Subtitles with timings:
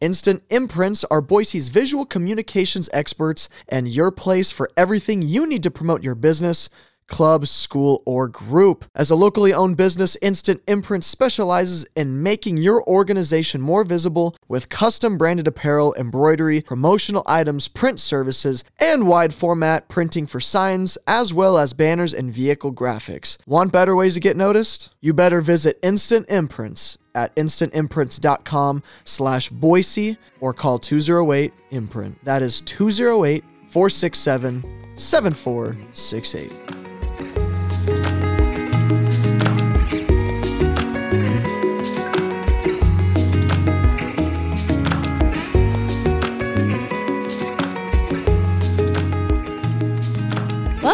[0.00, 5.70] Instant Imprints are Boise's visual communications experts and your place for everything you need to
[5.70, 6.70] promote your business,
[7.10, 8.86] club, school, or group.
[8.94, 14.70] As a locally owned business, Instant Imprints specializes in making your organization more visible with
[14.70, 21.34] custom branded apparel, embroidery, promotional items, print services, and wide format printing for signs, as
[21.34, 23.36] well as banners and vehicle graphics.
[23.46, 24.90] Want better ways to get noticed?
[25.00, 32.24] You better visit Instant Imprints at instantimprints.com slash Boise or call 208 imprint.
[32.24, 34.64] That is 208 467
[34.96, 36.89] 7468.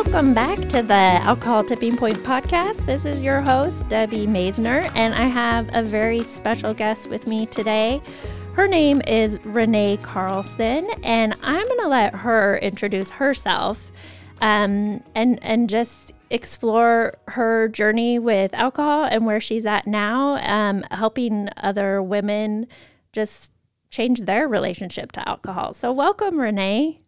[0.07, 2.87] Welcome back to the Alcohol Tipping Point podcast.
[2.87, 7.45] This is your host, Debbie Maisner, and I have a very special guest with me
[7.47, 8.01] today.
[8.55, 13.91] Her name is Renee Carlson, and I'm going to let her introduce herself
[14.41, 20.85] um, and, and just explore her journey with alcohol and where she's at now, um,
[20.93, 22.69] helping other women
[23.13, 23.51] just
[23.91, 25.75] change their relationship to alcohol.
[25.75, 27.01] So, welcome, Renee.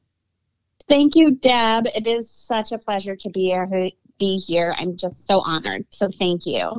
[0.89, 1.87] Thank you, Deb.
[1.95, 3.91] It is such a pleasure to be here.
[4.19, 4.75] Be here.
[4.79, 5.85] I'm just so honored.
[5.91, 6.73] So thank you.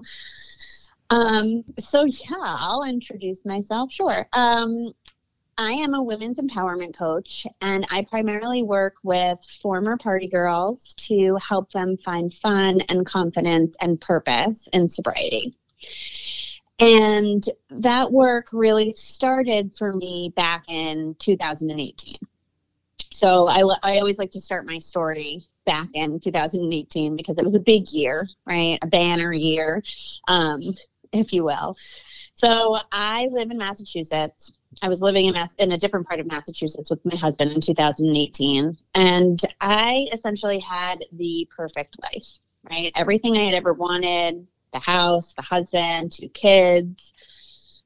[1.11, 3.91] Um, so yeah, I'll introduce myself.
[3.91, 4.27] Sure.
[4.33, 4.93] Um,
[5.57, 11.35] I am a women's empowerment coach, and I primarily work with former party girls to
[11.35, 15.53] help them find fun and confidence and purpose in sobriety.
[16.79, 22.15] And that work really started for me back in 2018.
[23.19, 27.53] So I, I always like to start my story back in 2018 because it was
[27.53, 28.79] a big year, right?
[28.81, 29.83] A banner year,
[30.29, 30.61] um,
[31.11, 31.75] if you will.
[32.33, 34.53] So I live in Massachusetts.
[34.81, 37.59] I was living in, Mass- in a different part of Massachusetts with my husband in
[37.59, 38.77] 2018.
[38.95, 42.39] And I essentially had the perfect life,
[42.71, 42.93] right?
[42.95, 47.11] Everything I had ever wanted the house, the husband, two kids.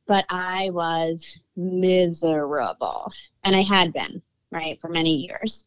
[0.06, 3.12] But I was miserable.
[3.44, 4.22] And I had been
[4.54, 5.66] right, for many years.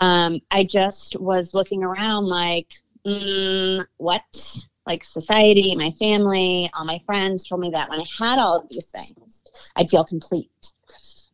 [0.00, 2.72] Um, I just was looking around like,
[3.06, 4.56] mm, what?
[4.84, 8.68] Like society, my family, all my friends told me that when I had all of
[8.68, 9.44] these things,
[9.76, 10.50] I'd feel complete.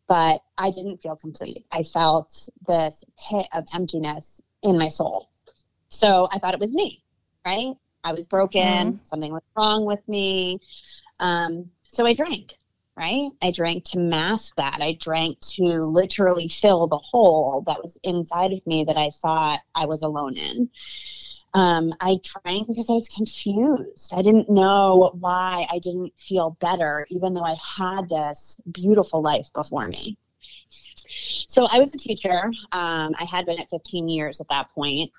[0.06, 1.64] But I didn't feel complete.
[1.72, 5.30] I felt this pit of emptiness in my soul.
[5.88, 7.02] So I thought it was me,
[7.46, 7.74] right?
[8.04, 8.62] I was broken.
[8.62, 9.04] Mm-hmm.
[9.04, 10.60] Something was wrong with me.
[11.20, 12.58] Um, so I drank
[12.98, 13.30] right?
[13.40, 14.78] I drank to mask that.
[14.80, 19.60] I drank to literally fill the hole that was inside of me that I thought
[19.74, 20.68] I was alone in.
[21.54, 24.12] Um, I drank because I was confused.
[24.14, 29.48] I didn't know why I didn't feel better, even though I had this beautiful life
[29.54, 30.18] before me.
[31.48, 32.46] So I was a teacher.
[32.72, 35.10] Um, I had been at 15 years at that point.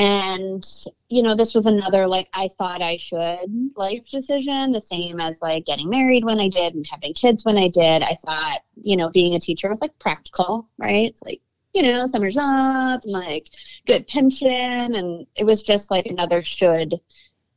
[0.00, 0.66] And,
[1.10, 5.42] you know, this was another like I thought I should life decision, the same as
[5.42, 8.02] like getting married when I did and having kids when I did.
[8.02, 11.04] I thought, you know, being a teacher was like practical, right?
[11.10, 11.42] It's like,
[11.74, 13.48] you know, summer's up and like
[13.86, 14.48] good pension.
[14.94, 16.98] And it was just like another should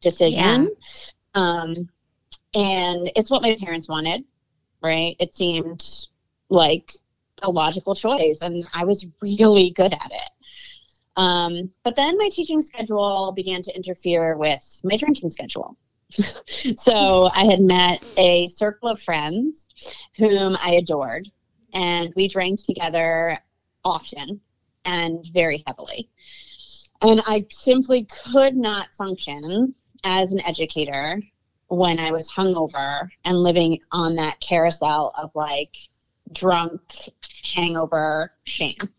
[0.01, 0.69] decision.
[1.33, 1.41] Yeah.
[1.41, 1.89] Um,
[2.53, 4.25] and it's what my parents wanted,
[4.83, 5.15] right?
[5.17, 5.81] It seemed
[6.49, 6.91] like
[7.41, 10.29] a logical choice and I was really good at it.
[11.15, 15.77] Um, but then my teaching schedule began to interfere with my drinking schedule.
[16.77, 19.67] so I had met a circle of friends
[20.17, 21.29] whom I adored,
[21.73, 23.37] and we drank together
[23.83, 24.41] often
[24.85, 26.09] and very heavily.
[27.01, 29.73] And I simply could not function
[30.03, 31.21] as an educator
[31.67, 35.75] when I was hungover and living on that carousel of like
[36.31, 36.81] drunk,
[37.53, 38.89] hangover, shame.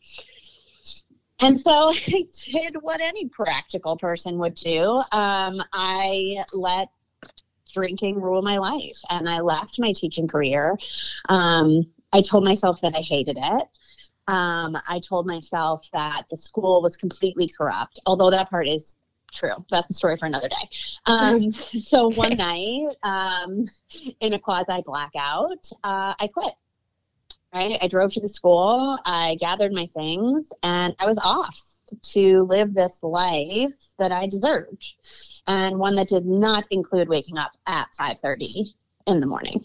[1.44, 5.02] And so I did what any practical person would do.
[5.12, 6.88] Um, I let
[7.72, 10.78] drinking rule my life and I left my teaching career.
[11.28, 11.82] Um,
[12.12, 13.68] I told myself that I hated it.
[14.26, 18.96] Um, I told myself that the school was completely corrupt, although that part is
[19.32, 19.64] true.
[19.70, 20.68] That's a story for another day.
[21.04, 23.66] Um, so one night, um,
[24.20, 26.54] in a quasi blackout, uh, I quit
[27.54, 27.78] right?
[27.80, 31.58] I drove to the school, I gathered my things, and I was off
[32.02, 34.94] to live this life that I deserved,
[35.46, 38.74] and one that did not include waking up at 5:30
[39.06, 39.64] in the morning.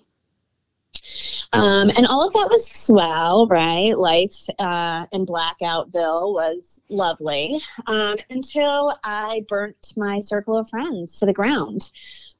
[1.51, 3.97] Um, and all of that was swell, right?
[3.97, 11.25] Life uh, in Blackoutville was lovely um, until I burnt my circle of friends to
[11.25, 11.91] the ground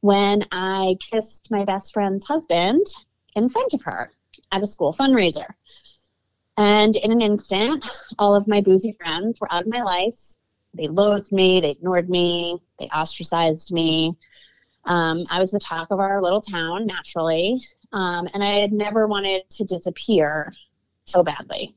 [0.02, 2.86] when I kissed my best friend's husband
[3.36, 4.12] in front of her
[4.52, 5.48] at a school fundraiser.
[6.58, 7.86] And in an instant,
[8.20, 10.20] all of my boozy friends were out of my life.
[10.74, 14.16] They loathed me, they ignored me, they ostracized me.
[14.86, 17.60] Um, I was the talk of our little town naturally,
[17.92, 20.54] um, and I had never wanted to disappear
[21.06, 21.76] so badly.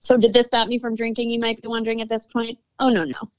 [0.00, 1.30] So, did this stop me from drinking?
[1.30, 2.58] You might be wondering at this point.
[2.78, 3.30] Oh, no, no.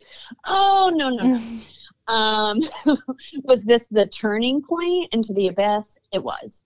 [0.46, 1.42] Oh, no, no, no.
[2.08, 2.60] um,
[3.44, 5.98] was this the turning point into the abyss?
[6.12, 6.64] It was.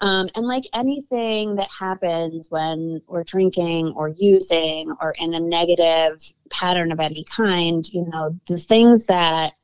[0.00, 6.22] Um, and like anything that happens when we're drinking or using or in a negative
[6.50, 9.54] pattern of any kind, you know, the things that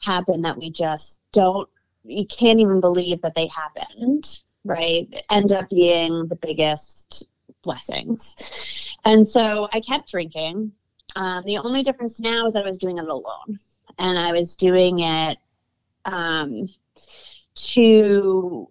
[0.00, 1.68] happen that we just don't,
[2.04, 5.08] you can't even believe that they happened, right?
[5.30, 7.26] End up being the biggest
[7.62, 8.96] blessings.
[9.04, 10.72] And so I kept drinking.
[11.16, 13.58] Um, the only difference now is that I was doing it alone
[13.98, 15.38] and I was doing it
[16.04, 16.66] um,
[17.54, 18.68] to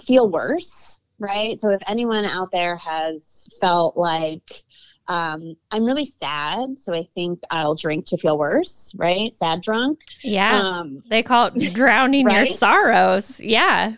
[0.00, 1.58] feel worse, right?
[1.60, 4.62] So if anyone out there has felt like
[5.08, 9.32] um, I'm really sad, so I think I'll drink to feel worse, right?
[9.34, 10.00] Sad drunk.
[10.22, 10.60] Yeah.
[10.60, 12.36] Um, they call it drowning right?
[12.38, 13.40] your sorrows.
[13.40, 13.94] Yeah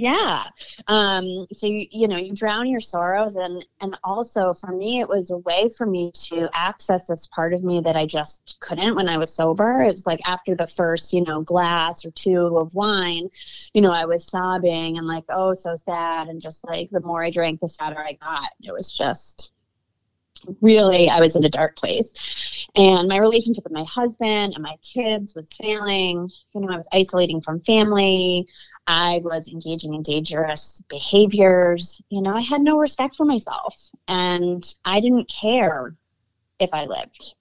[0.00, 0.42] yeah.
[0.86, 5.08] Um so you, you know you drown your sorrows and and also for me it
[5.08, 8.94] was a way for me to access this part of me that i just couldn't
[8.94, 9.82] when i was sober.
[9.82, 13.28] It was like after the first you know glass or two of wine
[13.74, 17.22] you know i was sobbing and like oh so sad and just like the more
[17.22, 18.48] i drank the sadder i got.
[18.62, 19.52] It was just
[20.60, 22.68] really I was in a dark place.
[22.76, 26.30] And my relationship with my husband and my kids was failing.
[26.54, 28.46] You know, I was isolating from family.
[28.86, 32.00] I was engaging in dangerous behaviors.
[32.10, 33.74] You know, I had no respect for myself
[34.08, 35.94] and I didn't care
[36.58, 37.34] if I lived.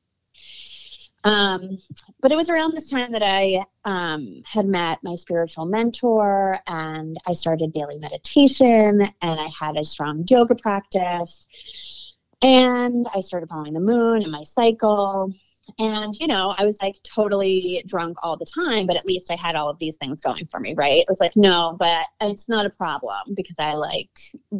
[1.24, 1.78] Um,
[2.22, 7.18] but it was around this time that I um, had met my spiritual mentor and
[7.28, 12.09] I started daily meditation and I had a strong yoga practice
[12.42, 15.34] and I started following the moon and my cycle.
[15.78, 19.36] And, you know, I was like totally drunk all the time, but at least I
[19.36, 21.02] had all of these things going for me, right?
[21.02, 24.10] It was like, no, but it's not a problem because I like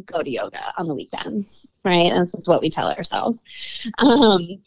[0.04, 2.12] go to yoga on the weekends, right?
[2.12, 3.42] And this is what we tell ourselves.
[3.98, 4.60] Um,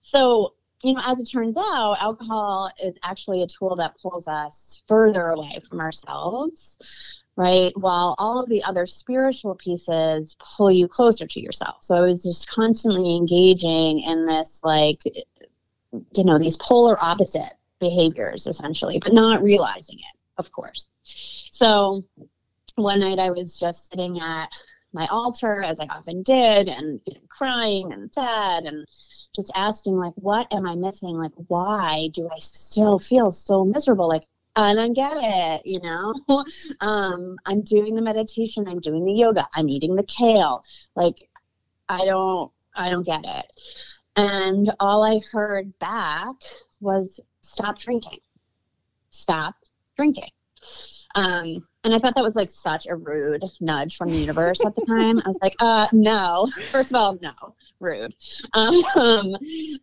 [0.00, 4.82] so, you know, as it turns out, alcohol is actually a tool that pulls us
[4.88, 6.78] further away from ourselves
[7.38, 7.72] right?
[7.76, 11.76] While all of the other spiritual pieces pull you closer to yourself.
[11.82, 18.48] So I was just constantly engaging in this, like, you know, these polar opposite behaviors
[18.48, 20.90] essentially, but not realizing it, of course.
[21.04, 22.02] So
[22.74, 24.48] one night I was just sitting at
[24.92, 28.84] my altar as I often did and you know, crying and sad and
[29.36, 34.08] just asking like what am I missing like why do I still feel so miserable
[34.08, 34.24] like
[34.64, 36.14] I get it, you know.
[36.80, 40.62] um, I'm doing the meditation, I'm doing the yoga, I'm eating the kale.
[40.96, 41.16] Like
[41.88, 43.46] I don't I don't get it.
[44.16, 46.34] And all I heard back
[46.80, 48.18] was stop drinking.
[49.10, 49.54] Stop
[49.96, 50.30] drinking.
[51.18, 54.76] Um, and I thought that was like such a rude nudge from the universe at
[54.76, 55.18] the time.
[55.18, 56.46] I was like, uh, no.
[56.70, 57.32] First of all, no,
[57.80, 58.14] rude.
[58.54, 59.36] Um,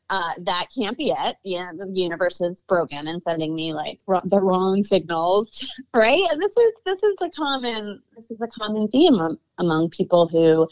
[0.09, 1.35] uh, that can't be it.
[1.43, 6.23] Yeah, the universe is broken and sending me like r- the wrong signals, right?
[6.31, 10.29] And this is this is a common this is a common theme am- among people
[10.29, 10.69] who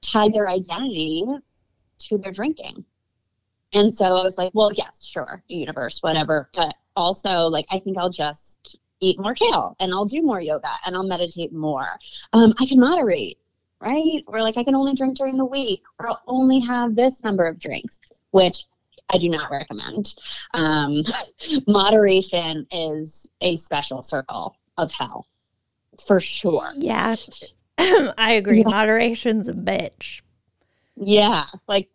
[0.00, 1.24] tie their identity
[1.98, 2.84] to their drinking.
[3.72, 6.48] And so I was like, well, yes, sure, universe, whatever.
[6.54, 10.70] But also, like, I think I'll just eat more kale and I'll do more yoga
[10.84, 11.88] and I'll meditate more.
[12.32, 13.38] Um, I can moderate,
[13.80, 14.22] right?
[14.26, 17.44] Or like I can only drink during the week or I'll only have this number
[17.44, 18.66] of drinks, which
[19.10, 20.14] I do not recommend.
[20.54, 21.02] Um,
[21.66, 25.26] moderation is a special circle of hell
[26.06, 26.72] for sure.
[26.76, 27.16] Yeah,
[27.78, 28.58] I agree.
[28.58, 28.68] Yeah.
[28.68, 30.22] Moderation's a bitch.
[30.96, 31.88] Yeah, like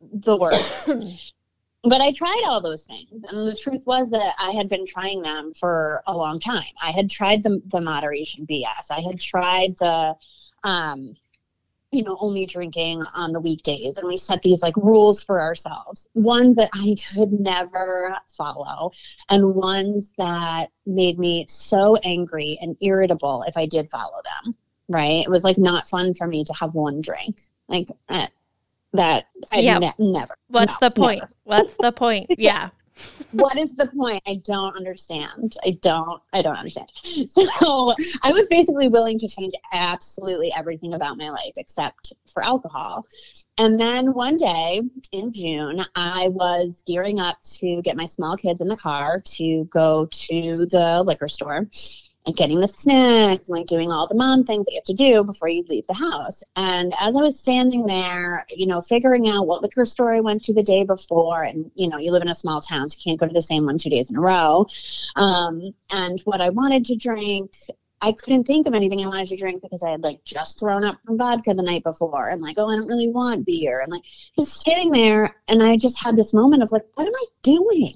[0.00, 0.88] the worst.
[1.84, 3.08] but I tried all those things.
[3.28, 6.62] And the truth was that I had been trying them for a long time.
[6.82, 8.90] I had tried the, the moderation BS.
[8.90, 10.16] I had tried the,
[10.64, 11.14] um,
[11.92, 13.98] you know, only drinking on the weekdays.
[13.98, 18.90] And we set these like rules for ourselves, ones that I could never follow,
[19.28, 24.54] and ones that made me so angry and irritable if I did follow them.
[24.88, 25.24] right?
[25.24, 27.40] It was like not fun for me to have one drink.
[27.68, 28.26] Like eh,
[28.92, 29.78] that I Yeah.
[29.78, 30.34] ne- never.
[30.48, 31.20] What's No, the point?
[31.20, 31.32] never.
[31.44, 32.26] What's the point?
[32.38, 32.70] Yeah.
[33.32, 34.22] what is the point?
[34.26, 35.56] I don't understand.
[35.64, 36.88] I don't I don't understand.
[37.28, 43.04] So I was basically willing to change absolutely everything about my life except for alcohol.
[43.58, 44.82] And then one day
[45.12, 49.64] in June, I was gearing up to get my small kids in the car to
[49.64, 51.68] go to the liquor store
[52.26, 54.94] and getting the snacks and like doing all the mom things that you have to
[54.94, 56.42] do before you leave the house.
[56.56, 60.42] And as I was standing there, you know, figuring out what liquor store I went
[60.44, 63.10] to the day before, and you know, you live in a small town, so you
[63.10, 64.66] can't go to the same one two days in a row.
[65.16, 67.50] Um, and what I wanted to drink,
[68.00, 70.84] I couldn't think of anything I wanted to drink because I had like just thrown
[70.84, 73.80] up from vodka the night before and like, oh, I don't really want beer.
[73.80, 74.02] And like
[74.38, 77.92] just sitting there and I just had this moment of like, what am I doing?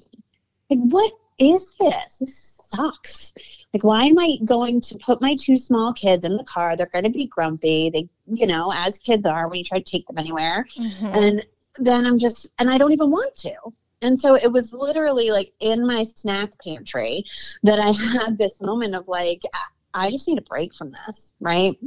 [0.69, 2.17] Like, what is this?
[2.19, 3.33] This sucks.
[3.73, 6.75] Like, why am I going to put my two small kids in the car?
[6.75, 7.89] They're going to be grumpy.
[7.89, 10.65] They, you know, as kids are when you try to take them anywhere.
[10.77, 11.15] Mhm.
[11.15, 11.45] And
[11.77, 13.53] then I'm just, and I don't even want to.
[14.01, 17.23] And so it was literally like in my snack pantry
[17.63, 19.41] that I had this moment of like,
[19.93, 21.77] I just need a break from this, right?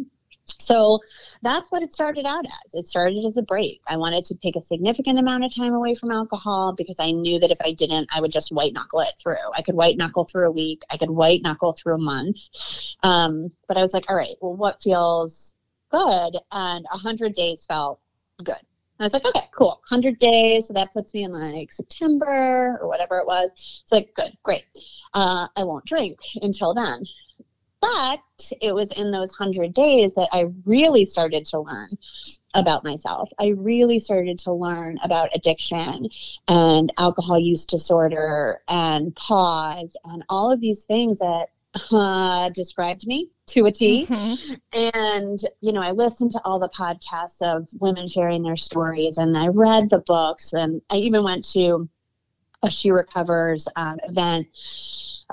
[0.47, 1.01] So
[1.43, 2.75] that's what it started out as.
[2.75, 3.81] It started as a break.
[3.89, 7.39] I wanted to take a significant amount of time away from alcohol because I knew
[7.41, 9.37] that if I didn't, I would just white knuckle it through.
[9.55, 12.39] I could white knuckle through a week, I could white knuckle through a month.
[13.03, 15.55] Um, but I was like, all right, well, what feels
[15.91, 16.37] good?
[16.51, 18.01] And 100 days felt
[18.43, 18.57] good.
[19.01, 19.81] I was like, okay, cool.
[19.89, 20.69] 100 days.
[20.69, 23.51] So that puts me in like September or whatever it was.
[23.83, 24.65] It's like, good, great.
[25.13, 27.05] Uh, I won't drink until then.
[27.83, 28.21] But
[28.61, 31.91] it was in those 100 days that I really started to learn
[32.55, 33.31] about myself.
[33.41, 36.09] I really started to learn about addiction
[36.47, 41.49] and alcohol use disorder and PAWS and all of these things that
[41.91, 44.07] uh, described me to a T.
[44.07, 44.61] Mhm.
[44.73, 49.37] And, you know, I listened to all the podcasts of women sharing their stories and
[49.37, 51.89] I read the books and I even went to
[52.62, 54.47] a She Recovers um, event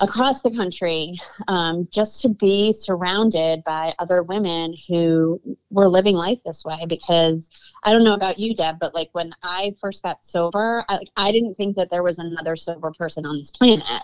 [0.01, 1.15] across the country
[1.47, 7.49] um, just to be surrounded by other women who were living life this way because
[7.83, 11.09] I don't know about you, Deb, but like when I first got sober, I, like,
[11.17, 14.03] I didn't think that there was another sober person on this planet.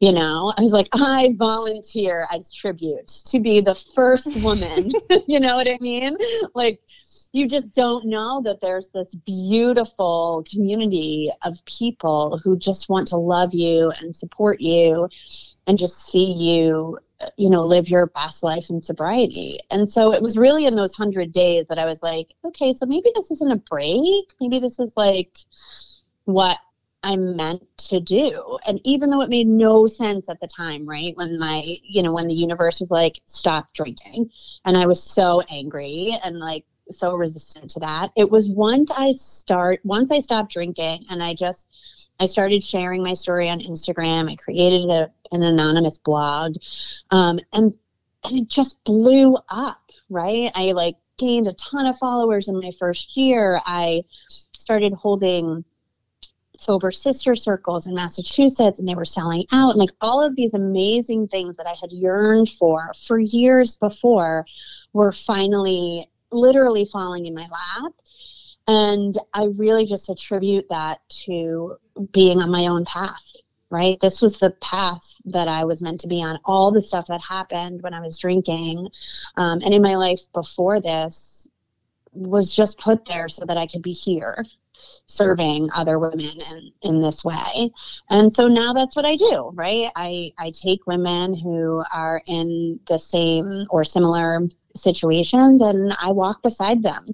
[0.00, 4.90] You know, I was like, I volunteer as tribute to be the first woman.
[5.28, 6.16] you know what I mean?
[6.54, 6.80] Like,
[7.32, 13.16] you just don't know that there's this beautiful community of people who just want to
[13.16, 15.08] love you and support you
[15.66, 16.98] and just see you
[17.36, 19.58] you know live your best life in sobriety.
[19.70, 22.84] And so it was really in those 100 days that i was like okay so
[22.86, 24.24] maybe this isn't a break.
[24.40, 25.36] Maybe this is like
[26.24, 26.58] what
[27.02, 28.58] i'm meant to do.
[28.66, 32.12] And even though it made no sense at the time right when my you know
[32.12, 34.30] when the universe was like stop drinking.
[34.64, 38.10] And i was so angry and like so resistant to that.
[38.16, 41.68] It was once I start once I stopped drinking and I just
[42.20, 44.30] I started sharing my story on Instagram.
[44.30, 46.56] I created a, an anonymous blog,
[47.10, 47.74] um, and
[48.24, 49.80] and it just blew up.
[50.08, 53.60] Right, I like gained a ton of followers in my first year.
[53.64, 54.04] I
[54.52, 55.64] started holding
[56.62, 60.54] sober sister circles in Massachusetts and they were selling out and like all of these
[60.54, 64.46] amazing things that I had yearned for for years before
[64.92, 67.92] were finally literally falling in my lap.
[68.68, 71.76] And I really just attribute that to
[72.12, 73.32] being on my own path,
[73.70, 73.98] right?
[74.00, 76.38] This was the path that I was meant to be on.
[76.44, 78.88] All the stuff that happened when I was drinking
[79.36, 81.48] um, and in my life before this
[82.12, 84.44] was just put there so that I could be here
[85.06, 87.70] serving other women in, in this way.
[88.10, 89.88] And so now that's what I do, right?
[89.96, 94.40] I, I take women who are in the same or similar
[94.76, 97.06] situations and I walk beside them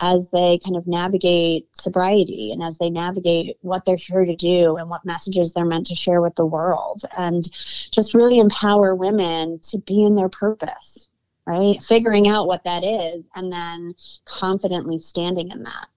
[0.00, 4.76] as they kind of navigate sobriety and as they navigate what they're here to do
[4.76, 9.58] and what messages they're meant to share with the world and just really empower women
[9.60, 11.08] to be in their purpose,
[11.46, 11.82] right?
[11.82, 13.94] Figuring out what that is and then
[14.24, 15.88] confidently standing in that.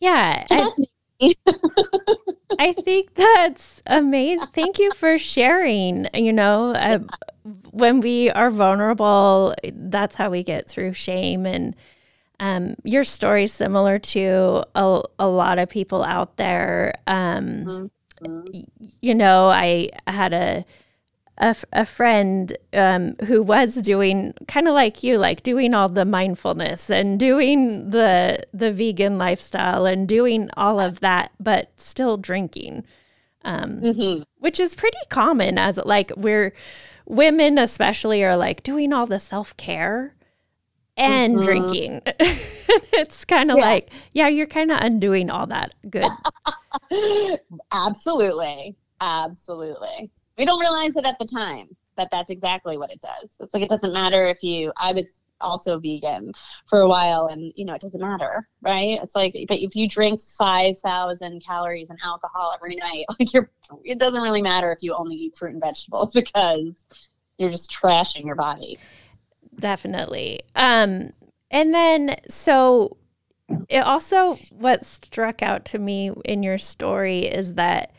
[0.00, 0.46] Yeah.
[0.50, 0.68] I.
[2.58, 4.48] I think that's amazing.
[4.52, 6.08] Thank you for sharing.
[6.14, 6.98] You know, uh,
[7.70, 11.46] when we are vulnerable, that's how we get through shame.
[11.46, 11.76] And
[12.40, 16.94] um, your story is similar to a, a lot of people out there.
[17.06, 17.72] Um,
[18.22, 18.68] Mhm.
[19.00, 20.64] you know, I had a
[21.38, 25.88] a, f- a friend um, who was doing kind of like you, like doing all
[25.88, 32.16] the mindfulness and doing the the vegan lifestyle and doing all of that, but still
[32.16, 32.84] drinking.
[33.44, 34.22] um, mm-hmm.
[34.38, 36.52] which is pretty common as like we're
[37.06, 40.14] women especially are like doing all the self-care
[40.96, 41.44] and mm-hmm.
[41.44, 42.02] drinking
[42.92, 43.64] it's kind of yeah.
[43.64, 46.10] like yeah you're kind of undoing all that good
[47.72, 51.68] absolutely absolutely we don't realize it at the time
[51.98, 53.28] but that's exactly what it does.
[53.40, 56.32] It's like it doesn't matter if you i was also vegan
[56.66, 58.98] for a while and you know it doesn't matter right?
[59.02, 63.50] It's like but if you drink 5000 calories and alcohol every night like you're
[63.84, 66.86] it doesn't really matter if you only eat fruit and vegetables because
[67.36, 68.78] you're just trashing your body.
[69.58, 70.40] Definitely.
[70.54, 71.12] Um
[71.50, 72.96] and then so
[73.68, 77.92] it also what struck out to me in your story is that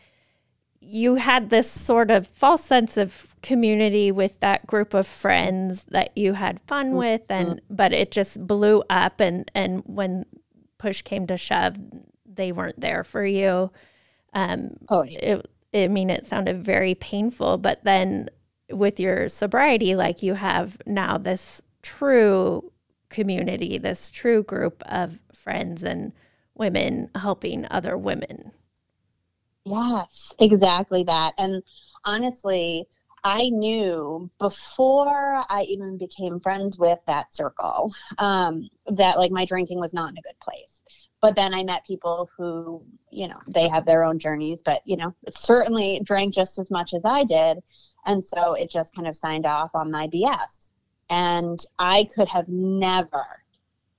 [0.91, 6.17] you had this sort of false sense of community with that group of friends that
[6.17, 6.97] you had fun mm-hmm.
[6.97, 10.25] with and but it just blew up and and when
[10.79, 11.77] push came to shove
[12.25, 13.69] they weren't there for you
[14.33, 15.19] um oh yeah.
[15.19, 18.27] it, i mean it sounded very painful but then
[18.71, 22.71] with your sobriety like you have now this true
[23.09, 26.13] community this true group of friends and
[26.55, 28.51] women helping other women
[29.69, 31.33] Yes, exactly that.
[31.37, 31.61] And
[32.03, 32.87] honestly,
[33.23, 39.79] I knew before I even became friends with that circle um, that like my drinking
[39.79, 40.81] was not in a good place.
[41.21, 44.95] But then I met people who, you know, they have their own journeys, but, you
[44.95, 47.59] know, certainly drank just as much as I did.
[48.05, 50.71] And so it just kind of signed off on my BS.
[51.09, 53.25] And I could have never,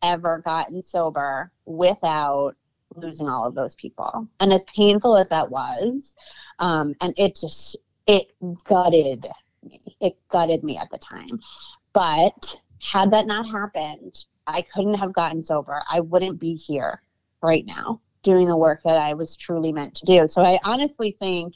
[0.03, 2.57] ever gotten sober without
[2.95, 4.29] losing all of those people.
[4.41, 6.17] And as painful as that was,
[6.59, 8.33] um, and it just, it
[8.65, 9.27] gutted
[9.63, 9.97] me.
[10.01, 11.41] It gutted me at the time.
[11.93, 15.83] But had that not happened, I couldn't have gotten sober.
[15.91, 17.03] I wouldn't be here
[17.43, 20.29] right now doing the work that I was truly meant to do.
[20.29, 21.55] So I honestly think,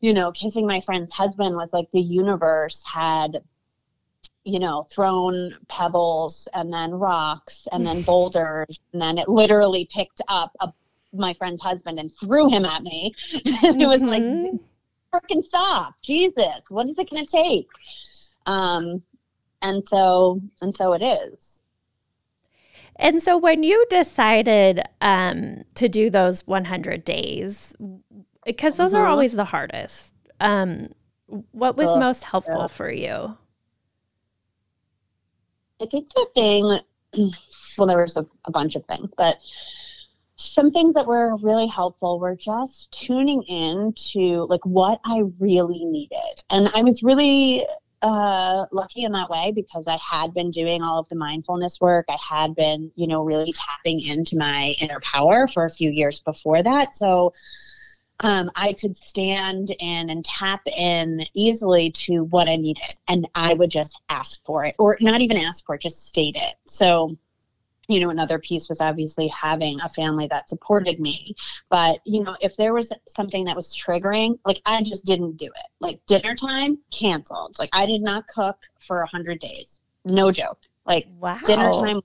[0.00, 3.42] you know, kissing my friend's husband was like the universe had
[4.44, 8.80] you know, thrown pebbles and then rocks and then boulders.
[8.92, 10.72] And then it literally picked up a,
[11.12, 13.14] my friend's husband and threw him at me.
[13.62, 14.56] and it was like, mm-hmm.
[15.14, 15.94] freaking stop.
[16.02, 17.68] Jesus, what is it going to take?
[18.46, 19.02] Um,
[19.62, 21.62] and so, and so it is.
[22.96, 27.74] And so when you decided um, to do those 100 days,
[28.44, 29.02] because those mm-hmm.
[29.02, 30.90] are always the hardest, um,
[31.26, 32.66] what was most helpful yeah.
[32.66, 33.36] for you?
[35.84, 37.30] I think the thing,
[37.76, 39.36] well, there was a, a bunch of things, but
[40.36, 45.84] some things that were really helpful were just tuning in to like what I really
[45.84, 46.42] needed.
[46.48, 47.66] And I was really
[48.00, 52.06] uh, lucky in that way because I had been doing all of the mindfulness work.
[52.08, 56.22] I had been, you know, really tapping into my inner power for a few years
[56.22, 56.94] before that.
[56.94, 57.34] So
[58.24, 62.94] um, I could stand in and tap in easily to what I needed.
[63.06, 66.34] And I would just ask for it, or not even ask for it, just state
[66.36, 66.54] it.
[66.64, 67.18] So,
[67.86, 71.36] you know, another piece was obviously having a family that supported me.
[71.68, 75.46] But, you know, if there was something that was triggering, like I just didn't do
[75.46, 75.70] it.
[75.80, 77.56] Like dinner time, canceled.
[77.58, 79.82] Like I did not cook for a 100 days.
[80.06, 80.60] No joke.
[80.86, 81.40] Like wow.
[81.44, 82.00] dinner time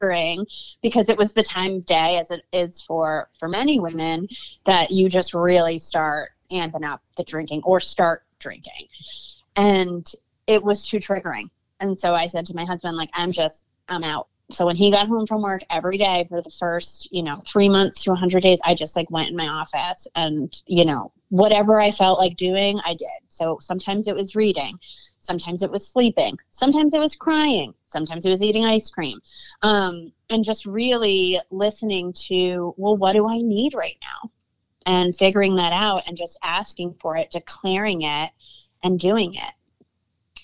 [0.00, 4.28] because it was the time of day as it is for for many women
[4.64, 8.86] that you just really start amping up the drinking or start drinking.
[9.56, 10.06] And
[10.46, 11.50] it was too triggering.
[11.80, 14.28] And so i said to my husband like i'm just i'm out.
[14.50, 17.68] So when he got home from work every day for the first you know three
[17.68, 21.80] months to 100 days i just like went in my office and you know whatever
[21.80, 23.20] i felt like doing i did.
[23.28, 24.78] So sometimes it was reading
[25.18, 26.38] Sometimes it was sleeping.
[26.50, 27.74] Sometimes it was crying.
[27.86, 29.20] Sometimes it was eating ice cream.
[29.62, 34.30] Um, and just really listening to, well, what do I need right now?
[34.86, 38.30] And figuring that out and just asking for it, declaring it,
[38.82, 39.54] and doing it.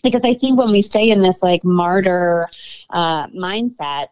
[0.03, 2.49] Because I think when we stay in this like martyr
[2.91, 4.09] uh, mindset,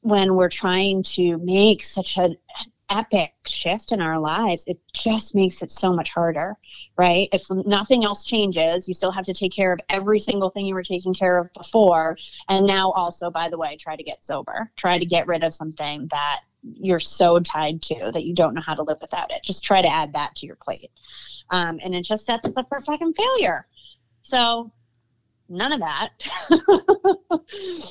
[0.00, 2.36] when we're trying to make such a
[2.92, 6.56] epic shift in our lives, it just makes it so much harder,
[6.98, 7.28] right?
[7.32, 10.74] If nothing else changes, you still have to take care of every single thing you
[10.74, 12.18] were taking care of before.
[12.48, 15.54] And now, also, by the way, try to get sober, try to get rid of
[15.54, 19.42] something that you're so tied to that you don't know how to live without it.
[19.42, 20.90] Just try to add that to your plate.
[21.50, 23.66] Um, and it just sets us up for fucking failure.
[24.22, 24.70] So,
[25.48, 26.10] none of that.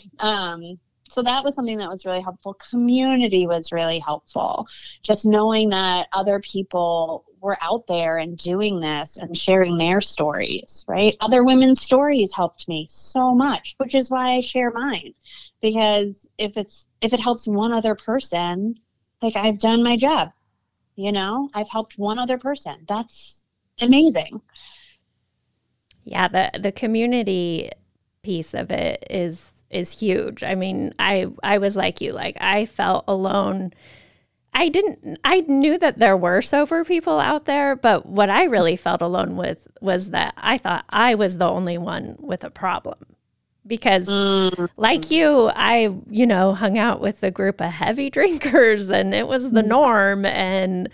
[0.20, 0.80] um,
[1.12, 2.54] so that was something that was really helpful.
[2.54, 4.66] Community was really helpful.
[5.04, 10.86] Just knowing that other people were out there and doing this and sharing their stories,
[10.88, 11.18] right?
[11.20, 15.14] Other women's stories helped me so much, which is why I share mine.
[15.62, 18.76] Because if it's if it helps one other person,
[19.22, 20.32] like I've done my job.
[20.96, 22.86] You know, I've helped one other person.
[22.88, 23.44] That's
[23.82, 24.40] amazing.
[26.06, 27.70] Yeah, the the community
[28.22, 30.44] piece of it is is huge.
[30.44, 33.74] I mean, I I was like you, like I felt alone.
[34.54, 38.76] I didn't I knew that there were sober people out there, but what I really
[38.76, 42.98] felt alone with was that I thought I was the only one with a problem.
[43.66, 44.70] Because Mm.
[44.76, 49.28] like you, I, you know, hung out with a group of heavy drinkers and it
[49.28, 50.90] was the norm and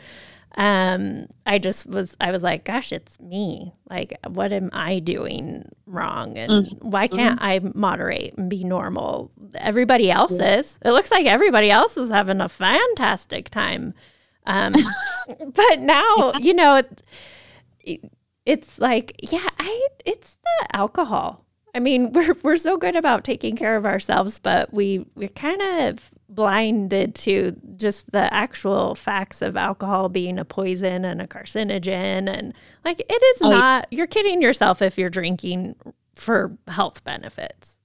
[0.57, 3.73] um I just was I was like, gosh, it's me.
[3.89, 9.31] Like what am I doing wrong and why can't I moderate and be normal?
[9.55, 10.77] Everybody else is.
[10.83, 13.93] It looks like everybody else is having a fantastic time.
[14.45, 14.73] Um
[15.53, 16.81] but now, you know,
[17.83, 18.03] it,
[18.45, 21.45] it's like, yeah, I it's the alcohol.
[21.75, 25.61] I mean, we're we're so good about taking care of ourselves, but we we're kind
[25.61, 32.29] of blinded to just the actual facts of alcohol being a poison and a carcinogen
[32.29, 35.75] and like it is Oh, not you're kidding yourself if you're drinking
[36.15, 37.77] for health benefits.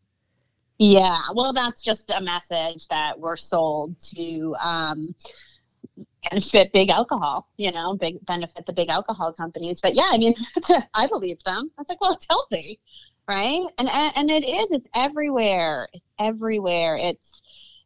[0.79, 5.15] Yeah, well, that's just a message that we're sold to um,
[6.29, 9.81] benefit big alcohol, you know, big benefit the big alcohol companies.
[9.81, 10.35] But yeah, I mean,
[10.95, 11.71] I believe them.
[11.79, 12.81] I was like, well, it's healthy,
[13.29, 13.65] right?
[13.79, 14.73] And and, and it is.
[14.73, 15.89] It's everywhere.
[15.93, 16.97] It's everywhere.
[16.97, 17.43] It's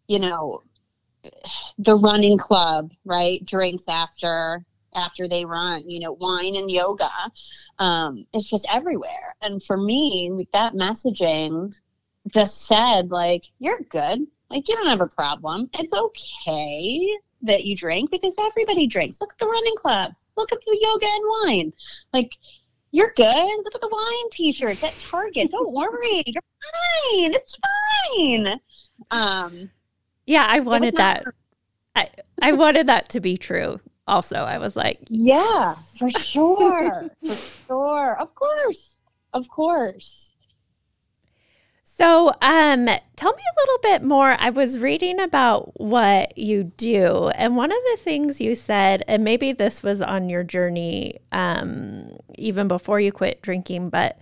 [0.08, 0.62] you know,
[1.78, 3.44] the running club, right?
[3.44, 4.64] Drinks after
[4.94, 7.10] after they run, you know, wine and yoga.
[7.78, 9.34] Um, it's just everywhere.
[9.42, 11.74] And for me, like that messaging
[12.32, 14.26] just said like you're good.
[14.50, 15.68] Like you don't have a problem.
[15.74, 19.20] It's okay that you drink because everybody drinks.
[19.20, 20.12] Look at the running club.
[20.36, 21.72] Look at the yoga and wine.
[22.12, 22.32] Like
[22.92, 23.58] you're good.
[23.64, 25.50] Look at the wine t-shirts at target.
[25.50, 26.22] Don't worry.
[26.26, 26.42] You're
[27.12, 27.34] fine.
[27.34, 27.58] It's
[28.16, 28.60] fine.
[29.10, 29.70] Um
[30.26, 31.34] Yeah, I it was wanted not- that
[31.94, 32.10] I
[32.42, 33.80] I wanted that to be true.
[34.08, 38.96] Also, I was like, yeah for sure for sure of course
[39.32, 40.32] of course
[41.82, 42.86] So, um,
[43.16, 44.36] tell me a little bit more.
[44.38, 49.24] I was reading about what you do, and one of the things you said, and
[49.24, 54.18] maybe this was on your journey, um, even before you quit drinking, but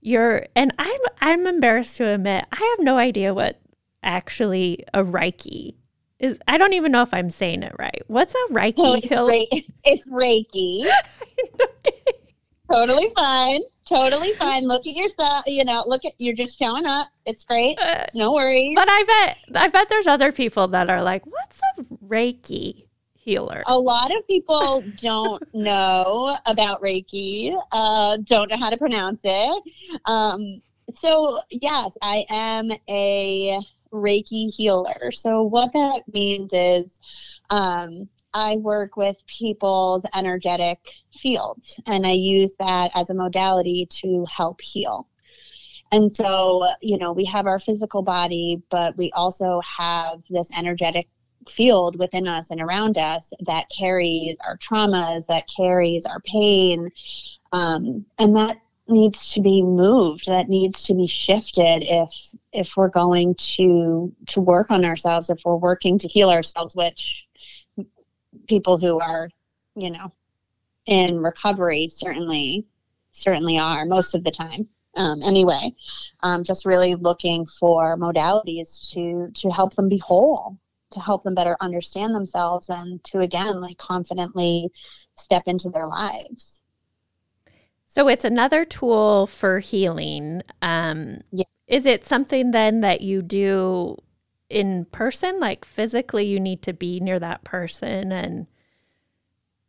[0.00, 3.60] you're, and I'm, I'm embarrassed to admit, I have no idea what
[4.02, 5.74] actually a Reiki
[6.18, 6.38] is.
[6.46, 8.02] I don't even know if I'm saying it right.
[8.06, 9.52] What's a Reiki so it's?
[9.52, 10.84] Re- it's reiki
[12.70, 17.08] totally fine totally fine look at yourself you know look at you're just showing up
[17.24, 21.02] it's great Uh, no worries but I bet, I bet there's other people that are
[21.02, 22.84] like, what's a Reiki
[23.14, 23.62] healer?
[23.66, 29.62] a lot of people don't know about reiki uh, don't know how to pronounce it
[30.04, 30.60] um,
[30.94, 33.60] so yes i am a
[33.92, 37.00] reiki healer so what that means is
[37.50, 40.78] um, i work with people's energetic
[41.12, 45.08] fields and i use that as a modality to help heal
[45.90, 51.08] and so, you know, we have our physical body, but we also have this energetic
[51.48, 56.90] field within us and around us that carries our traumas, that carries our pain.
[57.52, 62.10] Um, and that needs to be moved that needs to be shifted if
[62.52, 67.26] if we're going to to work on ourselves if we're working to heal ourselves which
[68.46, 69.28] people who are
[69.76, 70.12] you know
[70.86, 72.66] in recovery certainly
[73.10, 74.68] certainly are most of the time.
[74.96, 75.72] Um, anyway
[76.22, 80.58] um, just really looking for modalities to to help them be whole
[80.90, 84.70] to help them better understand themselves and to again like confidently
[85.14, 86.62] step into their lives
[87.98, 90.42] So it's another tool for healing.
[90.62, 91.46] Um, Yeah.
[91.66, 93.96] Is it something then that you do
[94.48, 96.24] in person, like physically?
[96.24, 98.46] You need to be near that person, and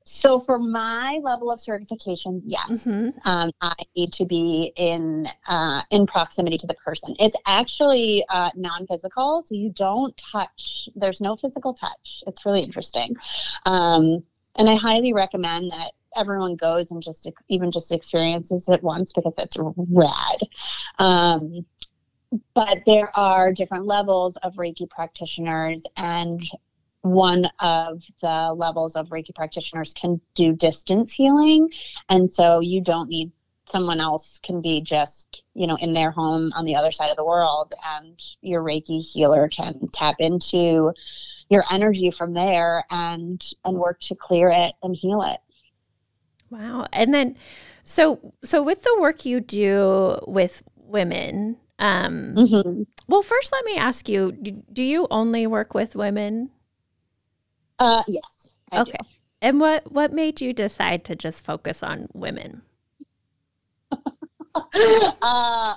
[0.06, 3.14] so for my level of certification yes Mhm.
[3.26, 7.16] um, I need to be in uh, in proximity to the person.
[7.20, 10.88] It's actually uh, non-physical, so you don't touch.
[10.96, 12.24] There's no physical touch.
[12.28, 13.16] It's really interesting,
[13.66, 14.24] um,
[14.56, 19.36] and I highly recommend that everyone goes and just even just experiences it once because
[19.38, 20.40] it's rad.
[20.98, 21.66] Um,
[22.54, 26.42] but there are different levels of Reiki practitioners, and
[27.02, 31.70] one of the levels of Reiki practitioners can do distance healing.
[32.10, 33.32] And so you don't need
[33.66, 37.18] someone else can be just, you know, in their home on the other side of
[37.18, 40.92] the world and your Reiki healer can tap into
[41.50, 45.40] your energy from there and and work to clear it and heal it.
[46.50, 46.86] Wow.
[46.94, 47.38] And then,
[47.84, 52.86] so so with the work you do with women, um, Mhm.
[53.08, 56.52] well, first let me ask you: do, do you only work with women?
[57.80, 58.24] Uh yes.
[58.72, 58.92] I do.
[58.92, 58.98] Okay.
[59.42, 62.62] And what what made you decide to just focus on women?
[65.22, 65.76] uh,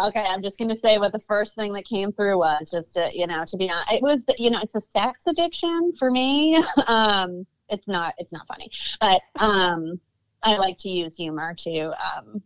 [0.00, 3.08] okay, I'm just gonna say what the first thing that came through was just to,
[3.12, 6.62] you know to be honest, it was you know it's a sex addiction for me.
[6.86, 10.00] um, it's not it's not funny, but um,
[10.42, 12.42] I like to use humor to um,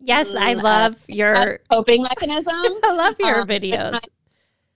[0.00, 2.44] Yes, I mm, love your coping mechanism.
[2.84, 3.98] I love your um, videos.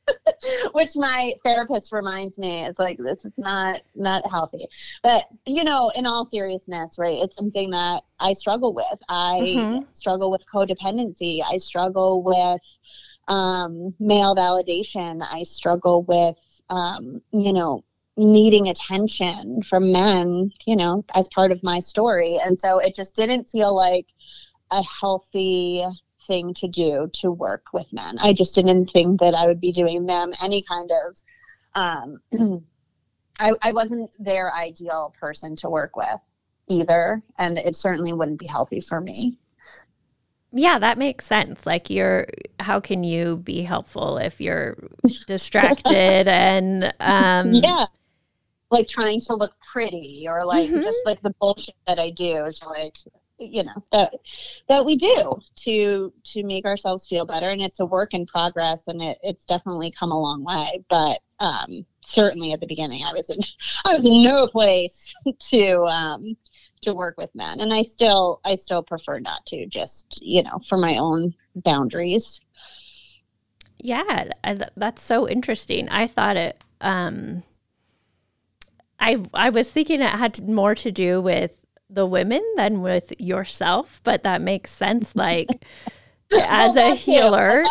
[0.72, 4.66] which my therapist reminds me is like this is not not healthy
[5.04, 9.84] but you know in all seriousness right it's something that i struggle with i mm-hmm.
[9.92, 12.60] struggle with codependency i struggle with
[13.28, 16.36] um, male validation i struggle with
[16.70, 17.84] um, you know
[18.16, 23.14] needing attention from men you know as part of my story and so it just
[23.16, 24.06] didn't feel like
[24.72, 25.84] a healthy
[26.30, 28.16] thing to do to work with men.
[28.22, 31.16] I just didn't think that I would be doing them any kind of.
[31.74, 32.20] Um,
[33.40, 36.20] I, I wasn't their ideal person to work with
[36.68, 39.38] either, and it certainly wouldn't be healthy for me.
[40.52, 41.64] Yeah, that makes sense.
[41.64, 42.26] Like you're
[42.58, 44.76] how can you be helpful if you're
[45.26, 47.86] distracted and um Yeah.
[48.70, 50.82] Like trying to look pretty or like mm-hmm.
[50.82, 52.96] just like the bullshit that I do is like
[53.40, 54.14] you know that
[54.68, 57.48] that we do to to make ourselves feel better.
[57.48, 60.84] And it's a work in progress and it, it's definitely come a long way.
[60.88, 63.38] But um certainly at the beginning i was in
[63.84, 66.36] i was in no place to um
[66.82, 67.60] to work with men.
[67.60, 72.40] And i still i still prefer not to just you know for my own boundaries.
[73.78, 74.30] Yeah
[74.76, 75.88] that's so interesting.
[75.88, 77.42] I thought it um
[79.00, 81.52] I I was thinking it had more to do with
[81.88, 85.16] the women than with yourself, but that makes sense.
[85.16, 85.64] Like
[86.32, 87.64] as a healer,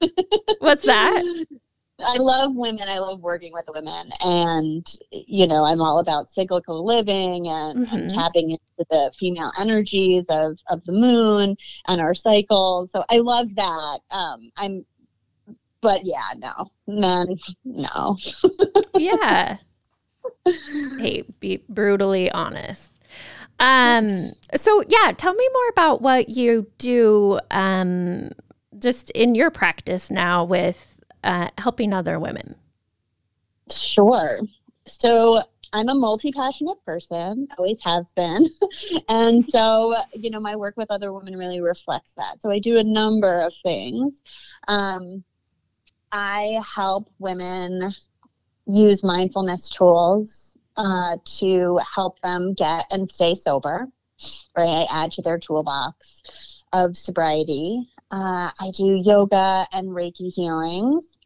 [0.58, 1.46] what's that?
[2.00, 2.88] I love women.
[2.88, 7.96] I love working with women, and you know, I'm all about cyclical living and, mm-hmm.
[7.96, 11.56] and, tapping into the female energies of of the moon
[11.88, 12.92] and our cycles.
[12.92, 14.00] So I love that.
[14.10, 14.86] Um, I'm,
[15.80, 18.16] but yeah, no, men, no.
[18.94, 19.58] yeah.
[20.98, 22.92] Hey, be brutally honest.
[23.60, 28.30] Um, so yeah, tell me more about what you do um,
[28.78, 32.54] just in your practice now with uh, helping other women.
[33.70, 34.40] Sure.
[34.86, 38.46] So I'm a multi passionate person, always have been.
[39.08, 42.40] and so, you know, my work with other women really reflects that.
[42.40, 44.22] So I do a number of things.
[44.66, 45.24] Um,
[46.10, 47.94] I help women
[48.68, 53.88] use mindfulness tools uh, to help them get and stay sober.
[54.56, 57.88] Right, I add to their toolbox of sobriety.
[58.10, 61.18] Uh, I do yoga and Reiki healings.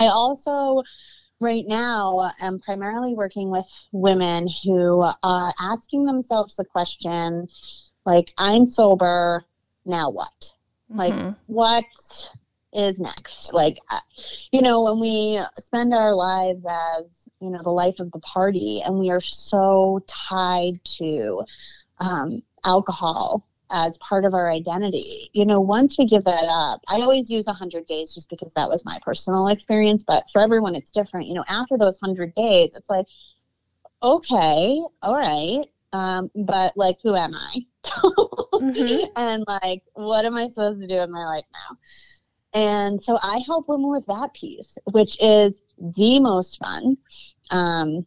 [0.00, 0.82] I also,
[1.40, 7.46] right now, am primarily working with women who are asking themselves the question,
[8.06, 9.44] like, I'm sober,
[9.84, 10.54] now what?
[10.90, 10.98] Mm-hmm.
[10.98, 11.84] Like, what
[12.72, 13.52] is next?
[13.52, 14.00] Like, uh,
[14.50, 18.80] you know, when we spend our lives as you know the life of the party
[18.84, 21.42] and we are so tied to
[21.98, 26.96] um, alcohol as part of our identity you know once we give that up i
[26.96, 30.92] always use 100 days just because that was my personal experience but for everyone it's
[30.92, 33.06] different you know after those 100 days it's like
[34.02, 39.04] okay all right um, but like who am i mm-hmm.
[39.16, 41.76] and like what am i supposed to do in my life now
[42.54, 46.96] and so I help women with that piece, which is the most fun.
[47.50, 48.06] Um,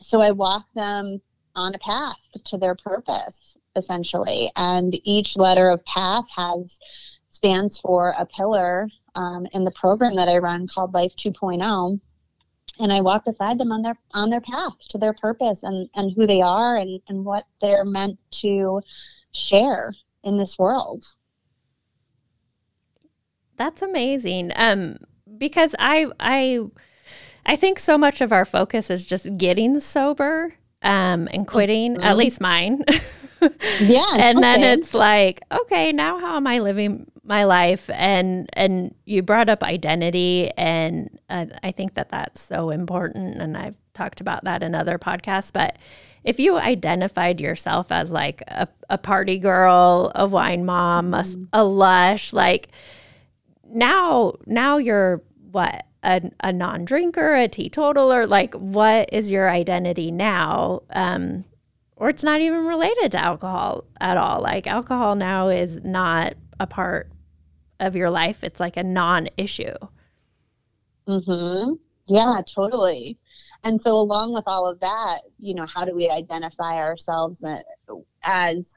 [0.00, 1.20] so I walk them
[1.54, 4.50] on a path to their purpose, essentially.
[4.56, 6.78] And each letter of path has
[7.28, 12.00] stands for a pillar um, in the program that I run called Life 2.0.
[12.78, 16.12] And I walk beside them on their on their path to their purpose and, and
[16.12, 18.82] who they are and, and what they're meant to
[19.32, 19.94] share
[20.24, 21.06] in this world.
[23.56, 24.52] That's amazing.
[24.56, 24.96] Um,
[25.38, 26.60] because I I
[27.44, 32.02] I think so much of our focus is just getting sober um, and quitting, mm-hmm.
[32.02, 32.84] at least mine.
[33.80, 34.06] yeah.
[34.14, 34.40] and okay.
[34.40, 37.88] then it's like, okay, now how am I living my life?
[37.90, 43.36] And and you brought up identity, and uh, I think that that's so important.
[43.36, 45.78] And I've talked about that in other podcasts, but
[46.24, 51.44] if you identified yourself as like a, a party girl, a wine mom, mm-hmm.
[51.52, 52.68] a, a lush, like
[53.70, 58.26] now now you're what a, a non-drinker a teetotaler?
[58.26, 60.82] Like what is your identity now?
[60.90, 61.44] Um
[61.96, 64.42] or it's not even related to alcohol at all.
[64.42, 67.10] Like alcohol now is not a part
[67.80, 68.44] of your life.
[68.44, 69.74] It's like a non-issue.
[71.08, 71.74] Mm-hmm.
[72.06, 73.18] Yeah, totally.
[73.64, 77.58] And so, along with all of that, you know, how do we identify ourselves uh,
[78.22, 78.72] as,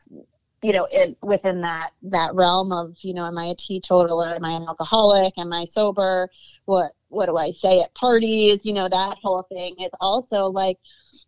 [0.62, 4.36] you know, it, within that that realm of, you know, am I a teetotaler?
[4.36, 5.38] Am I an alcoholic?
[5.38, 6.30] Am I sober?
[6.65, 8.65] What what do I say at parties?
[8.65, 9.76] You know, that whole thing.
[9.78, 10.78] It's also like,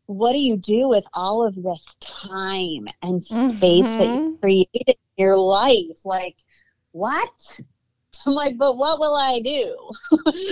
[0.06, 3.98] what do you do with all of this time and space mm-hmm.
[3.98, 4.36] that you mm-hmm.
[4.42, 6.06] created in your life?
[6.06, 6.38] Like,
[6.92, 7.60] what?
[8.26, 9.76] I'm like, but what will I do?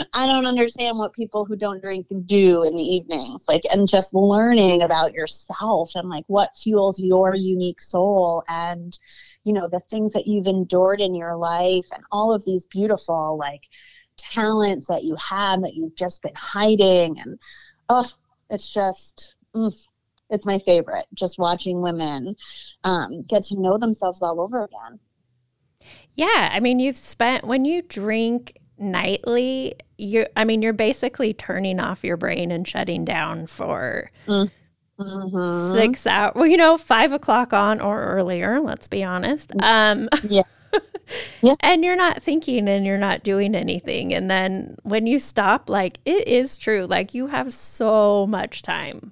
[0.14, 3.46] I don't understand what people who don't drink do in the evenings.
[3.48, 8.98] Like, and just learning about yourself and like what fuels your unique soul and,
[9.44, 13.38] you know, the things that you've endured in your life and all of these beautiful,
[13.38, 13.64] like,
[14.18, 17.20] talents that you have that you've just been hiding.
[17.20, 17.40] And,
[17.88, 18.10] oh,
[18.50, 19.74] it's just, mm,
[20.30, 21.06] it's my favorite.
[21.14, 22.36] Just watching women
[22.84, 25.00] um, get to know themselves all over again.
[26.16, 31.80] Yeah, I mean, you've spent when you drink nightly, you I mean, you're basically turning
[31.80, 34.50] off your brain and shutting down for mm.
[35.00, 35.74] mm-hmm.
[35.74, 36.34] six hours.
[36.36, 38.60] Well, you know, five o'clock on or earlier.
[38.60, 39.50] Let's be honest.
[39.52, 39.64] Mm.
[39.64, 40.44] Um, yeah.
[41.42, 41.56] yeah.
[41.62, 44.14] And you're not thinking and you're not doing anything.
[44.14, 49.12] And then when you stop, like it is true, like you have so much time.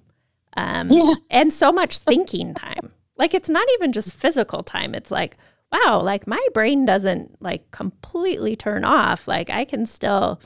[0.55, 1.13] Um, yeah.
[1.29, 2.91] and so much thinking time.
[3.15, 4.95] Like it's not even just physical time.
[4.95, 5.37] It's like,
[5.71, 9.27] wow, like my brain doesn't like completely turn off.
[9.27, 10.39] Like I can still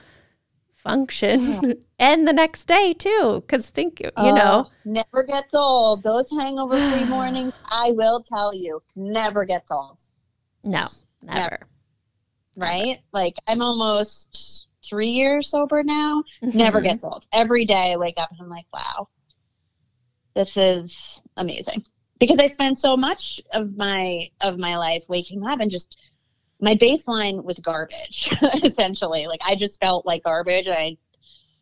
[0.82, 1.74] function yeah.
[2.00, 6.76] and the next day too because think you uh, know never gets old those hangover
[6.92, 10.00] free mornings i will tell you never gets old
[10.64, 10.88] no
[11.22, 11.60] never, never.
[12.58, 13.00] right never.
[13.14, 16.58] like i'm almost three years sober now mm-hmm.
[16.58, 19.08] never gets old every day i wake up and i'm like wow
[20.34, 21.86] this is amazing
[22.22, 25.98] because I spent so much of my of my life waking up and just
[26.62, 28.30] my baseline was garbage
[28.64, 29.26] essentially.
[29.26, 30.68] Like I just felt like garbage.
[30.70, 30.98] I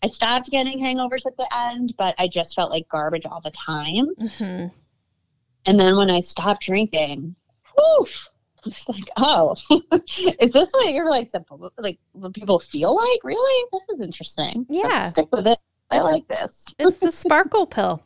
[0.04, 3.52] I stopped getting hangovers at the end but I just felt like garbage all the
[3.52, 4.14] time.
[4.20, 4.68] Mm-hmm.
[5.66, 7.36] and then when I stopped drinking
[7.76, 8.08] whew,
[8.66, 9.56] I was like oh
[10.42, 13.24] is this what you're like simple, like what people feel like?
[13.24, 13.66] Really?
[13.72, 14.66] This is interesting.
[14.70, 14.84] Yeah.
[14.88, 15.60] Let's stick with it.
[15.90, 16.66] I like this.
[16.78, 18.04] it's the sparkle pill.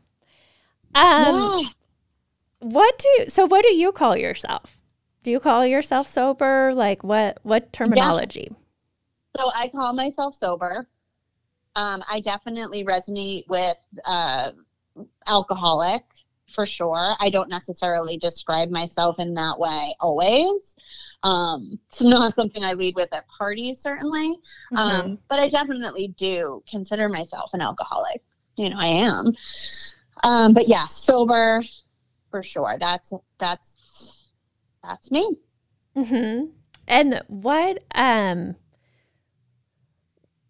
[0.93, 1.69] Um yeah
[2.63, 4.77] what do so what do you call yourself?
[5.23, 6.71] Do you call yourself sober?
[6.73, 8.49] Like what what terminology?
[8.51, 8.57] Yeah.
[9.37, 10.87] So I call myself sober.
[11.75, 14.51] Um, I definitely resonate with uh,
[15.27, 16.03] alcoholic
[16.53, 17.15] for sure.
[17.19, 20.75] I don't necessarily describe myself in that way always.
[21.23, 24.35] Um, it's not something I lead with at parties, certainly.
[24.71, 24.77] Mm-hmm.
[24.77, 28.21] Um, but I definitely do consider myself an alcoholic.
[28.55, 29.33] You know, I am.
[30.23, 31.63] Um, but yeah, sober,
[32.33, 32.77] for sure.
[32.79, 34.25] That's that's
[34.83, 35.37] that's me.
[35.95, 36.45] Mm-hmm.
[36.87, 38.55] And what um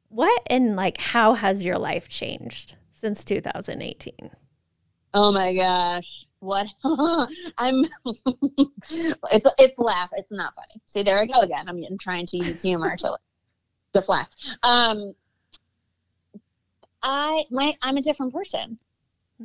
[0.07, 4.31] what and like how has your life changed since 2018?
[5.13, 6.25] Oh my gosh.
[6.39, 6.67] What
[7.57, 10.11] I'm it's it's laugh.
[10.13, 10.81] It's not funny.
[10.85, 11.67] See, there I go again.
[11.67, 13.17] I'm, trying to use humor to
[13.93, 14.29] just laugh.
[14.63, 15.13] Um
[17.01, 18.79] I my I'm a different person.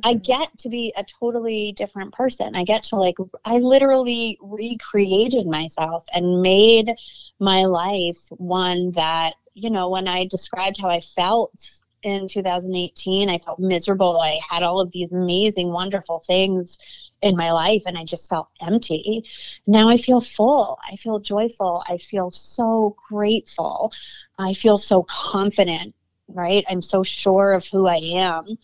[0.03, 0.21] I mm-hmm.
[0.21, 2.55] get to be a totally different person.
[2.55, 6.91] I get to like, I literally recreated myself and made
[7.39, 13.37] my life one that, you know, when I described how I felt in 2018, I
[13.39, 14.19] felt miserable.
[14.21, 16.77] I had all of these amazing, wonderful things
[17.21, 19.25] in my life and I just felt empty.
[19.67, 20.79] Now I feel full.
[20.89, 21.83] I feel joyful.
[21.89, 23.91] I feel so grateful.
[24.37, 25.93] I feel so confident,
[26.29, 26.63] right?
[26.69, 28.57] I'm so sure of who I am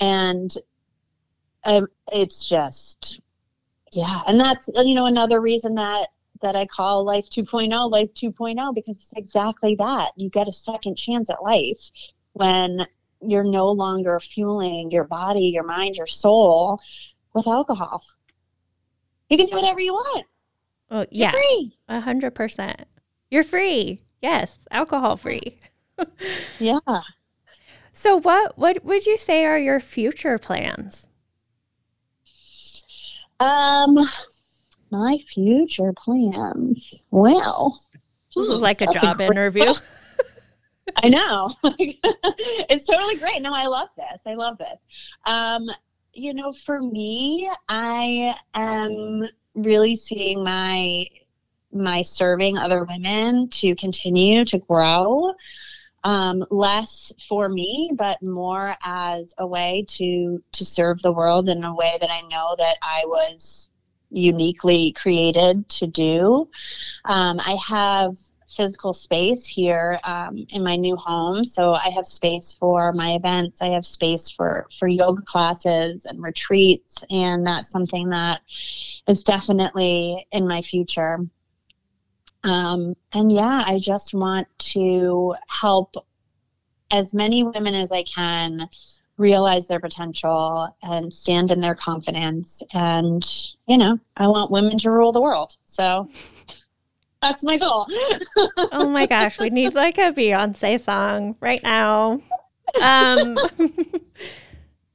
[0.00, 0.56] and
[1.64, 3.20] um, it's just
[3.92, 4.20] yeah.
[4.26, 6.08] And that's you know another reason that
[6.40, 10.12] that i call life 2.0 life 2.0 because it's exactly that.
[10.16, 11.90] You get a second chance at life
[12.32, 12.86] when
[13.20, 16.80] you're no longer fueling your body your mind your soul
[17.34, 18.02] with alcohol.
[19.28, 20.26] You can do whatever you want.
[20.90, 21.32] Well yeah.
[21.88, 22.84] a hundred percent.
[23.30, 24.02] You're free.
[24.22, 24.58] Yes.
[24.70, 25.56] Alcohol free.
[26.58, 26.78] Yeah
[28.00, 31.06] so what what would you say are your future plans?
[33.38, 33.98] Um
[34.90, 37.04] my future plans.
[37.10, 37.78] Well,
[38.34, 39.74] this is like a job interview.
[40.96, 41.52] I know.
[41.62, 43.42] it's totally great.
[43.42, 44.22] No, I love this.
[44.26, 44.78] I love this.
[45.26, 45.70] Um,
[46.14, 51.06] you know, for me, I am really seeing my
[51.70, 55.34] my serving other women to continue to grow
[56.04, 61.64] um, less for me, but more as a way to to serve the world in
[61.64, 63.70] a way that I know that I was
[64.10, 66.48] uniquely created to do.
[67.04, 68.16] Um, I have
[68.48, 71.44] physical space here um, in my new home.
[71.44, 73.62] So I have space for my events.
[73.62, 78.40] I have space for for yoga classes and retreats, and that's something that
[79.06, 81.18] is definitely in my future.
[82.44, 85.94] Um, and yeah, I just want to help
[86.90, 88.68] as many women as I can
[89.16, 92.62] realize their potential and stand in their confidence.
[92.72, 93.24] And,
[93.66, 95.56] you know, I want women to rule the world.
[95.64, 96.08] So
[97.22, 97.86] that's my goal.
[98.72, 102.20] oh my gosh, we need like a Beyonce song right now.
[102.80, 103.36] Um,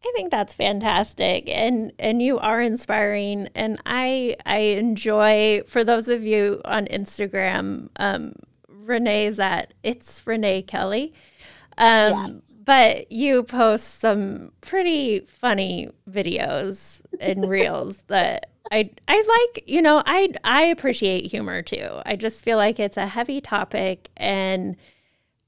[0.05, 6.09] I think that's fantastic and and you are inspiring and I I enjoy for those
[6.09, 8.33] of you on Instagram um
[8.69, 11.13] Renee's at it's Renee Kelly.
[11.79, 12.41] Um yes.
[12.63, 20.03] but you post some pretty funny videos and reels that I I like, you know,
[20.05, 22.01] I I appreciate humor too.
[22.05, 24.75] I just feel like it's a heavy topic and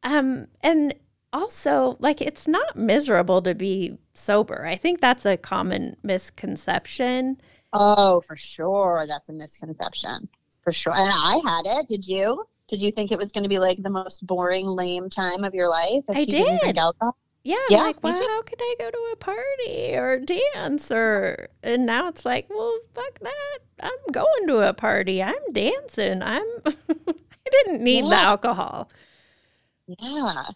[0.04, 0.96] um and
[1.34, 4.66] also like it's not miserable to be sober.
[4.66, 7.42] I think that's a common misconception.
[7.74, 10.30] Oh, for sure that's a misconception.
[10.64, 10.94] For sure.
[10.94, 11.88] And I had it.
[11.88, 12.46] Did you?
[12.68, 15.54] Did you think it was going to be like the most boring, lame time of
[15.54, 16.44] your life if I you did.
[16.44, 17.16] didn't drink alcohol?
[17.44, 21.86] Yeah, yeah like, well, how could I go to a party or dance or and
[21.86, 23.60] now it's like, well, fuck that.
[23.80, 25.24] I'm going to a party.
[25.24, 26.22] I'm dancing.
[26.22, 28.10] I'm I didn't need yeah.
[28.10, 28.92] the alcohol.
[29.88, 30.50] Yeah.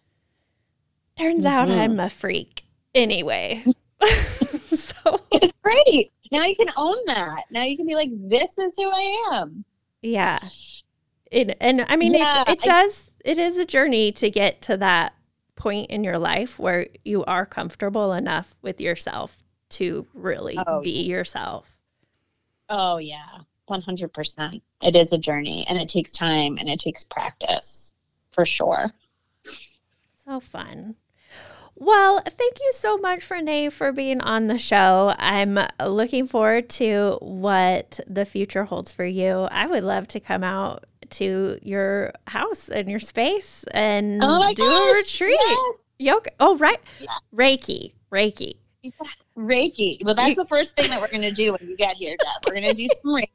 [1.18, 1.54] Turns mm-hmm.
[1.54, 3.64] out I'm a freak anyway.
[4.72, 6.12] so it's great.
[6.32, 7.44] Now you can own that.
[7.52, 9.66] Now you can be like, this is who I am.
[10.02, 10.40] Yeah.
[11.32, 14.78] It, and I mean, yeah, it, it does, it is a journey to get to
[14.78, 15.14] that
[15.56, 19.38] point in your life where you are comfortable enough with yourself
[19.70, 21.72] to really oh, be yourself.
[22.70, 23.40] Oh, yeah,
[23.70, 24.62] 100%.
[24.82, 27.94] It is a journey and it takes time and it takes practice
[28.32, 28.92] for sure.
[30.32, 30.96] So fun.
[31.76, 35.14] Well, thank you so much, Renee, for being on the show.
[35.20, 39.50] I'm looking forward to what the future holds for you.
[39.52, 44.64] I would love to come out to your house and your space and oh do
[44.64, 45.40] gosh, a retreat.
[45.44, 45.78] Yes.
[46.00, 46.32] Yoga.
[46.40, 46.80] Oh, right.
[47.02, 47.10] Yeah.
[47.36, 47.92] Reiki.
[48.10, 48.54] Reiki.
[49.38, 50.02] Reiki.
[50.06, 52.46] Well, that's the first thing that we're going to do when you get here, Deb.
[52.48, 53.28] We're going to do some Reiki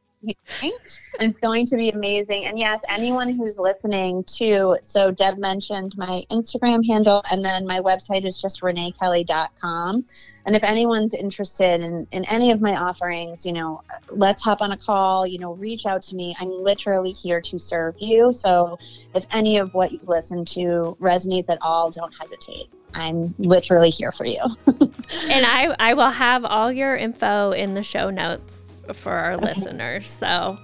[1.20, 2.46] and it's going to be amazing.
[2.46, 4.76] And yes, anyone who's listening too.
[4.82, 10.04] So Deb mentioned my Instagram handle, and then my website is just reneekelly.com.
[10.44, 14.72] And if anyone's interested in, in any of my offerings, you know, let's hop on
[14.72, 16.34] a call, you know, reach out to me.
[16.38, 18.32] I'm literally here to serve you.
[18.32, 18.78] So
[19.14, 22.68] if any of what you've listened to resonates at all, don't hesitate.
[22.94, 24.40] I'm literally here for you.
[24.66, 30.08] and I, I will have all your info in the show notes for our listeners.
[30.08, 30.58] So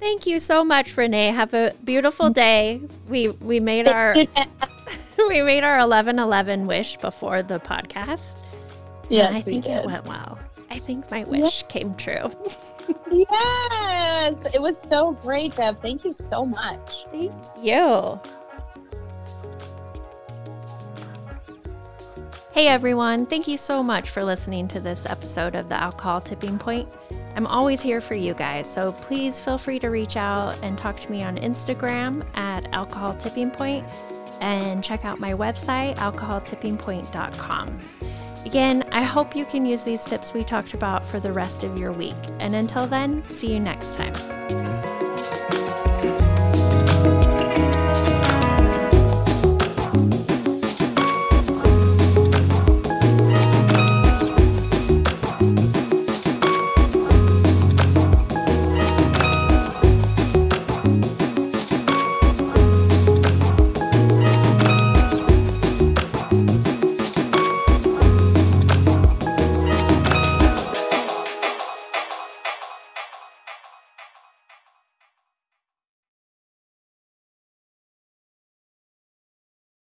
[0.00, 1.28] thank you so much, Renee.
[1.28, 2.80] Have a beautiful day.
[3.08, 4.14] We we made our
[5.28, 8.40] we made our eleven eleven wish before the podcast.
[9.08, 10.38] Yeah, I think it went well.
[10.70, 11.68] I think my wish yeah.
[11.68, 12.32] came true.
[13.12, 15.80] yes, it was so great, Deb.
[15.80, 17.04] Thank you so much.
[17.10, 18.18] Thank you.
[22.52, 26.58] Hey everyone, thank you so much for listening to this episode of the Alcohol Tipping
[26.58, 26.86] Point.
[27.34, 31.00] I'm always here for you guys, so please feel free to reach out and talk
[31.00, 33.86] to me on Instagram at Alcohol Tipping Point
[34.42, 37.80] and check out my website, alcoholtippingpoint.com.
[38.44, 41.78] Again, I hope you can use these tips we talked about for the rest of
[41.78, 42.12] your week.
[42.38, 44.91] And until then, see you next time.